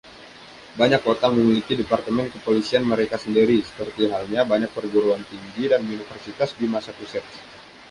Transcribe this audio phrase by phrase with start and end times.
[0.81, 6.65] Banyak kota memiliki departemen kepolisian mereka sendiri, seperti halnya banyak perguruan tinggi dan universitas di
[6.73, 7.35] Massachusetts.